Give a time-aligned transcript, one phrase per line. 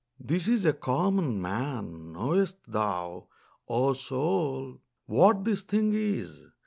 [0.19, 3.27] 'This is a common man: knowest thou,
[3.67, 6.41] O soul, What this thing is?